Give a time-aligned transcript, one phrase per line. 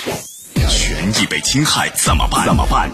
[0.00, 2.46] 权益被侵害怎么办？
[2.46, 2.90] 怎么办？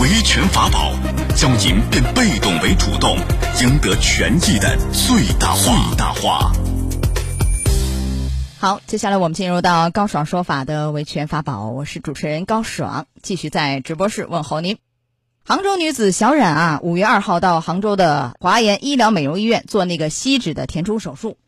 [0.00, 0.92] 维权法宝，
[1.34, 3.16] 教您变被动为主动，
[3.60, 5.64] 赢得权益的最大化。
[5.64, 6.52] 最大化。
[8.58, 14.78] 好，接下来我们进入到高爽说法的维权法宝，我是主持人高爽，继续在直播室问候您。
[15.44, 21.38] 杭州女子小冉啊，五月二号到杭州的华研医疗美容医院做那个吸脂的填充手术，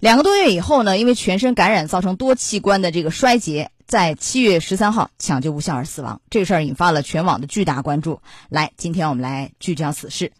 [0.00, 6.20] 两个多月以后呢，因为全身感染造成多器官的这个衰竭，在七月十三号抢救无效而死亡。
[6.30, 8.20] 这个事儿引发了全网的巨大关注。
[8.48, 10.32] 来，今天我们来聚焦此事，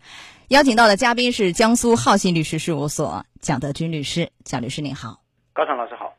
[0.48, 4.30] 邀请到的嘉宾是江苏浩信律师事务所蒋德军律师。
[4.44, 5.20] 蒋律师您好，
[5.52, 6.12] 高畅老师好，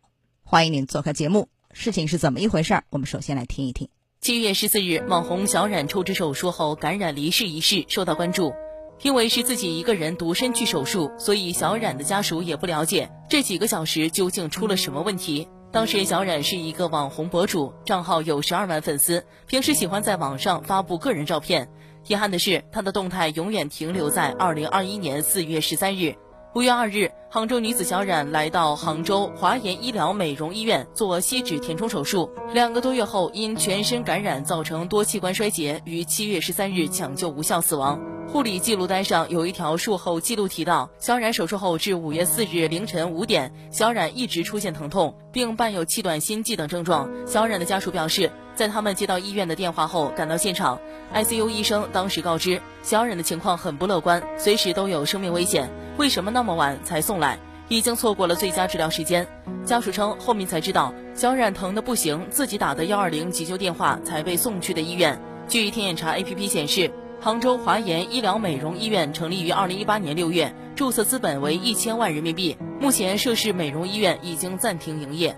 [0.43, 1.49] 欢迎您做客节目。
[1.71, 2.83] 事情是怎么一回事儿？
[2.89, 3.89] 我们首先来听一听。
[4.21, 8.53] 七月十四日，网红小冉抽脂手术后感染离世一事受到关注。
[9.01, 15.49] 因为是自己一个人独身去手术，所以小冉的家属也不了解这几个小时究竟出了什么问题。
[15.73, 21.67] 当时小冉是一个网红博主，账号有十二万粉丝，平时喜欢在网上发布个人照片。
[22.05, 26.13] 遗憾的是，她的动态永远停留在二零二一年四月十三日。
[26.55, 32.29] 五月二日，杭州女子小冉来到杭州华研医疗美容医院做吸脂填充手术。
[32.53, 37.99] 两个多月后，因全身感染造成多器官衰竭，于七月十三日抢救无效死亡。
[38.27, 47.09] 护理记录单上有一条术后记录提到，小冉手术后至五月四日凌晨五点，小冉一直出现疼痛，并伴有气短心悸等症状。
[47.25, 50.79] 小冉的家属表示，在他们接到医院的电话后赶到现场
[51.13, 55.69] ，ICU 医生当时告知，小冉的情况很不乐观，随时都有生命危险。
[55.97, 57.39] 为什么那么晚才送来？
[57.69, 59.25] 已经错过了最佳治疗时间。
[59.65, 65.19] 家属称，后面才知道小冉疼的不行，自己打的幺二零急救电话才被送去的医院。
[65.47, 66.91] 据天眼查 APP 显示，
[67.21, 72.57] 杭州华研医疗美容医院成立于二零一八年六月，注册资本为一千万人民币。
[72.79, 75.35] 目前涉事美容医院已经暂停营业。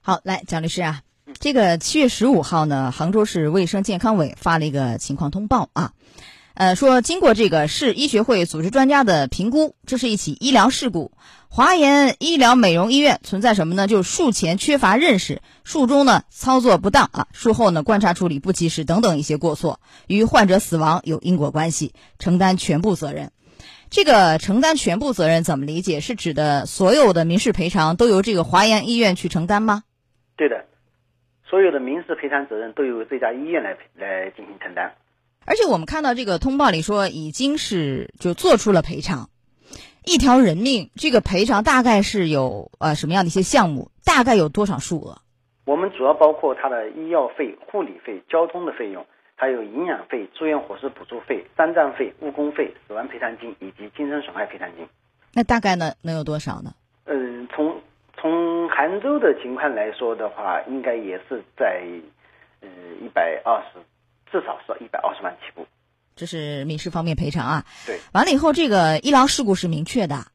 [0.00, 1.02] 好，来，蒋律师啊，
[1.40, 5.92] 这个七月十五号呢，杭州市卫生健康委发了一个情况通报啊。
[6.54, 11.12] 呃，说经过这个市医学会组织专家的评估，这是一起医疗事故。
[11.48, 13.86] 华研医疗美容医院存在什么呢？
[13.86, 23.30] 就是术前缺乏认识，术中呢操作不当啊，术后呢观察处理不及时等等一些过错，与患者死亡有因果关系，承担全部责任。
[23.90, 26.00] 这个承担全部责任怎么理解？
[26.00, 29.84] 是指的所有的民事赔偿都由这个华研医院去承担吗？
[30.36, 30.66] 对的，
[31.48, 34.92] 所有的民事赔偿责任都由这家医院来来进行承担。
[35.46, 39.30] 而且我们看到这个通报里说，已经是就做出了赔偿，
[40.04, 45.18] 一条人命，这个赔偿大概是有呃什么样的一些项目，大概有多少数额？
[45.64, 49.04] 我们主要包括他的医药费、护理费、交通的费用，
[49.36, 54.86] 还有营养费、住院伙食补助费、丧葬费、误工费、死亡赔偿金以及精神损害赔偿金。
[55.34, 56.72] 那大概呢能有多少呢？
[57.04, 57.67] 嗯，从从
[58.78, 61.82] 杭州的情况来说的话，应该也是在
[62.60, 62.68] 呃
[63.02, 63.80] 一百二十。
[64.30, 65.66] 至少是一百二十万起步，
[66.14, 67.64] 这是民事方面赔偿啊。
[67.86, 70.26] 对，完了以后，这个医疗事故是明确的，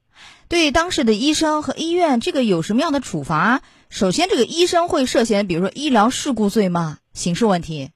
[0.49, 3.61] 对当时的医生和医院，这个有什么样的处罚？
[3.91, 6.97] 首先，这个医生会涉嫌，比如说医疗事故罪吗？
[7.13, 7.91] 刑事问题？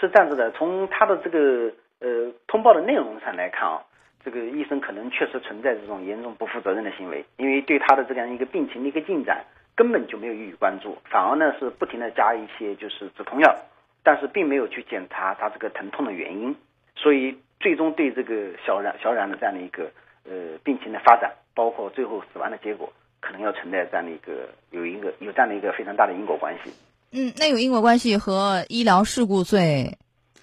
[0.00, 3.82] 是这样子的，从他的这个呃通报的内容上来看啊，
[4.24, 9.44] 这个医生可能确实存在这种严重不负责任的行为，因为对他的这样一个病情的一个进展
[9.74, 13.56] 根本就没有予以关注，反而呢是不停的加一些就是止痛药。
[14.02, 16.56] 但是并没有去检查他这个疼痛的原因，
[16.96, 19.90] 所以最终对这个小冉小冉的这样的一个
[20.24, 26.72] 呃病情的发展，包括最后死亡的结果，可能要存在这样的一个有一个有这样的一个非常大的因果关系。
[27.12, 29.98] 嗯，那有因果关系和医疗事故罪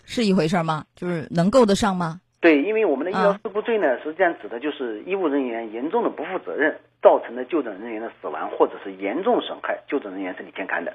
[0.06, 0.86] 是一回事吗？
[0.96, 2.22] 就是能够得上吗？
[2.40, 10.94] 对，因为我们的医疗事故罪呢，实际上指的就是医务人员严重的不负责任，造成的就诊人员的死亡，或者是严重损害就诊人员身体健康的，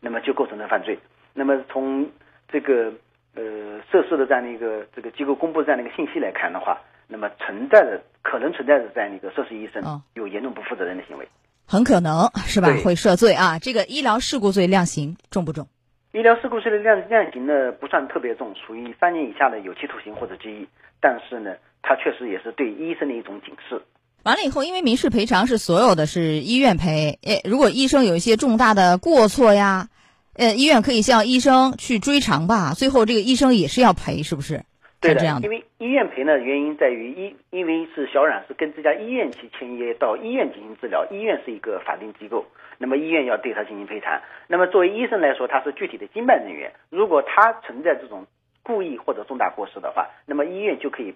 [0.00, 0.98] 那么就构成了犯罪。
[1.32, 2.08] 那么从
[2.48, 2.92] 这个
[3.34, 9.82] 呃涉事的这样的一个这个机构公布这样的一个信息来看的话，那么存在的可能存在的这样的一个涉事医生
[10.14, 11.28] 有严重不负责任的行为，
[11.66, 12.68] 很可能是吧？
[12.84, 13.58] 会涉罪啊？
[13.58, 15.66] 这个医疗事故罪量刑重不重？
[16.14, 20.68] 医疗事故罪的量量刑呢不算特别重，属于三年以下的有期徒刑或者拘役，
[21.00, 21.50] 但是呢，
[21.82, 23.82] 它确实也是对医生的一种警示。
[24.22, 29.88] 完了以后，因为民事赔偿是所有的是医院赔，诶，如果医生有一些重大的过错呀。
[30.36, 34.64] 呃，医院可以向医生去追偿吧，最后这个医生也是要赔，是不是？
[35.04, 42.44] 对的，因为医院赔呢，原因在于医，因为是小冉是跟这家医院去签约，到医院进行治疗，医院是一个法定机构，
[42.78, 44.18] 那么医院要对他进行赔偿。
[44.48, 48.26] 那么作为医生来说，他是具体的经办人员，如果他存在这种
[48.62, 51.14] 故意或者重大过失的话，那么医院就可以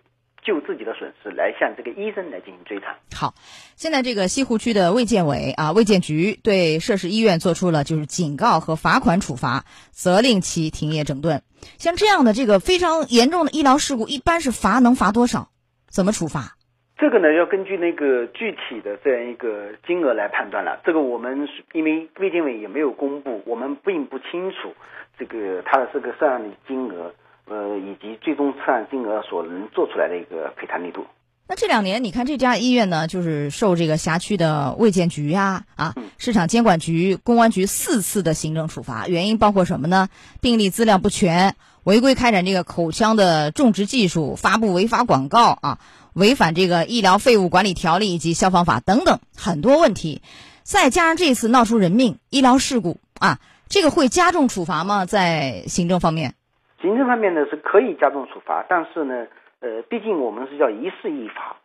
[0.48, 2.94] 就自己的损失来向这个医生来进行追偿。
[3.14, 3.34] 好，
[3.76, 11.42] 现在这个西湖区的卫健委啊，卫健局对涉事医院做出了就是警告和罚款处罚，责令其停业整顿。
[11.76, 15.50] 像这样的这个非常严重的医疗事故，一般是罚能罚多少？
[15.90, 16.56] 怎么处罚？
[16.96, 20.80] 这个呢，要根据那个具体的这样一个金额来判断了。
[20.82, 24.74] 这个我们因为卫健委也没有公布，我们并不清楚
[25.18, 27.12] 这个它的这个涉案的金额，
[27.50, 31.06] 呃，以及最终涉案金额所能做出来的一个赔偿力度。
[31.50, 40.08] 那这两年，你看这家医院呢，就是受这个辖区的卫健局呀、啊市场监管局、公安局四次的行政处罚，原因包括什么呢？
[40.42, 41.54] 病例资料不全，
[41.84, 45.78] 违规开展这个口腔的种植技术，发布违法广告啊。
[46.14, 50.20] 违反这个医疗废物管理条例以及消防法等等很多问题，
[50.64, 55.06] 再加上这次闹出人命医疗事故啊，这个会加重处罚吗？
[55.06, 56.34] 在行政方面，
[56.80, 59.26] 行政方面呢是可以加重处罚，但是呢，
[59.60, 61.56] 呃，毕竟我们是叫一事一罚，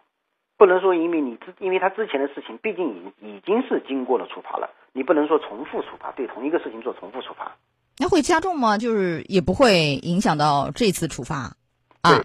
[0.57, 2.89] 不能说因为你之因为他之前的事情，毕竟
[3.21, 7.55] 已已经是经过了处罚了，你不能说重复处罚，对同一个事情做重复处罚，
[7.99, 8.77] 那会加重吗？
[8.77, 11.55] 就是也不会影响到这次处罚
[12.01, 12.23] 啊。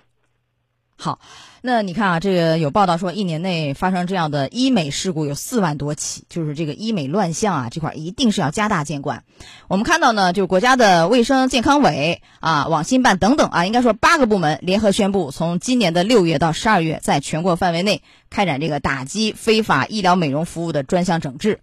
[1.01, 1.21] 好，
[1.63, 9.23] 那你看啊，这个有报道说，一年内发生这样的医美事故有四万多起，就是这个医美乱象啊，这块一定是要加大监管。
[9.69, 21.61] 我们看到呢，就是国家的卫生健康委啊、网信办等等啊，应该说八个部门联合宣布，从今年的六月到十二月，在全国范围内开展这个打击非法医疗美容服务的专项整治。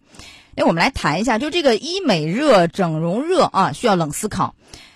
[0.55, 4.55] 哎，我们来谈一下，就这个医美热、整容热啊，需要冷思考。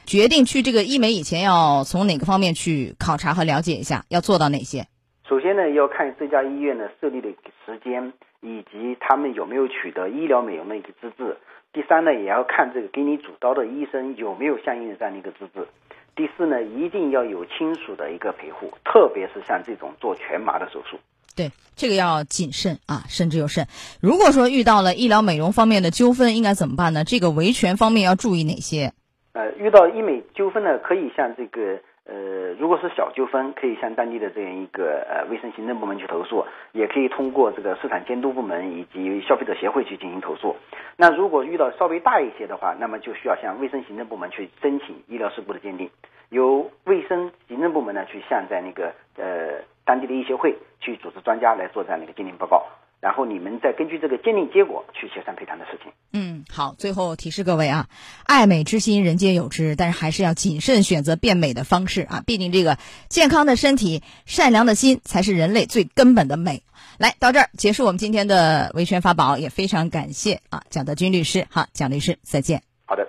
[0.09, 4.03] 决定去这个医美以前，要从哪个方面去考察和了解一下？
[4.09, 4.87] 要做到哪些？
[5.29, 7.29] 首先呢，要看这家医院的设立的
[7.63, 8.11] 时间，
[8.41, 11.37] 以及他们有没有取得医疗美容的一个资质。
[11.71, 15.67] 第三呢，也要看这个给你主刀的医生有没有相应的这样的一个资质。
[16.15, 20.97] 第四呢，一定要有亲属的一个陪护，特别是像这种做全麻的手术。
[21.35, 23.67] 对，这个要谨慎啊，慎之又慎。
[24.01, 27.03] 如果说遇到了医疗美容方面的纠纷，应该怎么办呢？
[27.03, 28.91] 这个维权方面要注意哪些？
[29.39, 40.57] 呃，遇到医美纠纷呢，可以向这个呃，如果是小纠纷，可以向当地的这样一个呃卫生行政部门去投诉，也可以通过这个市场监督部门以及消费者协会去进行投诉。
[40.97, 45.89] 那如果遇到稍微大一些的话，那么就需要向卫生行政部门去申请医疗事故的鉴定，
[46.27, 52.65] 由卫生行政部门呢去向在那个呃当地的医协会去组织专家来做这样的一个鉴定报告。
[53.01, 55.91] 然后你们再根据这个鉴定结果去协商赔偿的事情。
[56.11, 57.87] 嗯，好，最后提示各位啊，
[58.25, 66.63] 爱美之心人皆有之，但是还是要谨慎选择变美的方式啊，毕竟这个健康的身体、善良的心才是人类最根本的美。
[66.97, 72.61] 来到这儿结束我们今天的维权法宝，也非常感谢啊蒋德军律师，好，蒋律师再见。
[72.85, 73.07] 好的。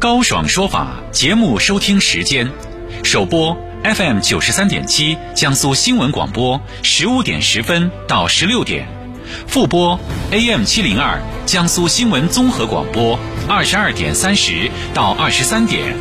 [0.00, 2.48] 高爽说法节目收听时间，
[3.02, 3.73] 首播。
[3.84, 8.86] FM 九十三点七，江苏新闻广播，十五点十分到十六点；
[9.46, 10.00] 复播
[10.30, 15.94] AM 七零二，江苏新闻综合广播，二十二点三十到二十三点。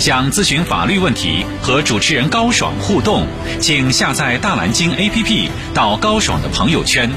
[0.00, 3.26] 想咨询法律问题和主持人高爽互动，
[3.60, 7.10] 请下载大蓝鲸 APP 到高爽的朋友圈，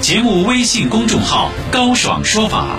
[0.00, 2.78] 节目微信公众号“高爽说法”，